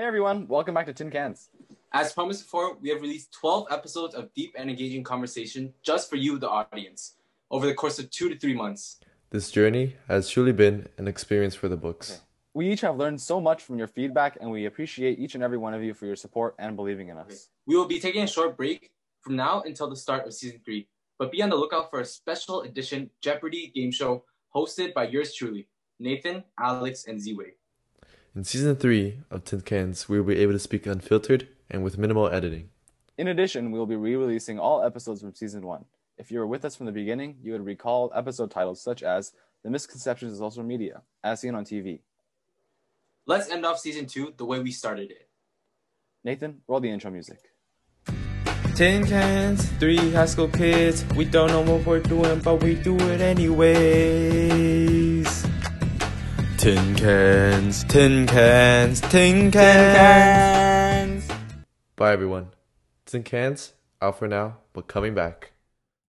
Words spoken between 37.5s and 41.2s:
would recall episode titles such as The Misconceptions of Social Media,